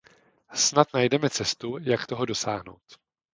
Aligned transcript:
Snad 0.53 0.93
najdeme 0.93 1.29
cestu, 1.29 1.77
jak 1.81 2.07
toho 2.07 2.25
dosáhnout. 2.25 2.99